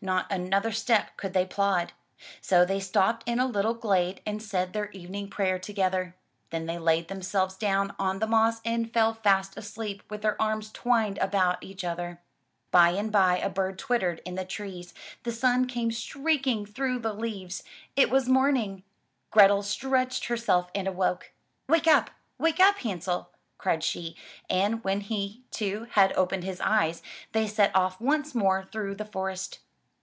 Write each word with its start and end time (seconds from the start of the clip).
Not 0.00 0.30
another 0.30 0.70
step 0.70 1.16
could 1.16 1.32
they 1.32 1.46
plod. 1.46 1.94
So 2.42 2.66
they 2.66 2.78
stopped 2.80 3.22
in 3.26 3.40
a 3.40 3.46
little 3.46 3.72
glade 3.72 4.20
and 4.26 4.42
said 4.42 4.74
their 4.74 4.90
evening 4.90 5.30
prayer 5.30 5.58
together. 5.58 6.14
Then 6.50 6.66
they 6.66 6.76
laid 6.78 7.08
themselves 7.08 7.56
down 7.56 7.94
on 7.98 8.18
the 8.18 8.26
moss 8.26 8.60
and 8.66 8.92
fell 8.92 9.14
fast 9.14 9.56
asleep 9.56 10.02
with 10.10 10.20
their 10.20 10.38
arms 10.42 10.70
twined 10.72 11.16
about 11.22 11.62
each 11.62 11.84
other. 11.84 12.20
By 12.70 12.90
and 12.90 13.10
by 13.10 13.38
a 13.38 13.48
bird 13.48 13.78
twittered 13.78 14.20
in 14.26 14.34
the 14.34 14.44
trees, 14.44 14.92
the 15.22 15.32
sun 15.32 15.66
came 15.66 15.90
streak 15.90 16.46
ing 16.46 16.66
through 16.66 16.98
the 16.98 17.14
leaves— 17.14 17.62
it 17.96 18.10
was 18.10 18.28
morning. 18.28 18.82
Grethel 19.30 19.62
stretched 19.62 20.26
her 20.26 20.36
self 20.36 20.70
and 20.74 20.86
awoke. 20.86 21.32
"Wake 21.66 21.86
up! 21.88 22.10
Wake 22.36 22.60
up. 22.60 22.76
Hansel," 22.80 23.30
cried 23.56 23.82
she, 23.82 24.16
and 24.50 24.84
when 24.84 25.00
he, 25.00 25.44
too, 25.50 25.86
had 25.92 26.12
opened 26.12 26.44
his 26.44 26.60
eyes, 26.60 27.02
they 27.32 27.46
set 27.46 27.74
off 27.74 27.98
once 28.02 28.34
more 28.34 28.64
through 28.70 28.96
the 28.96 29.06
forest. 29.06 29.60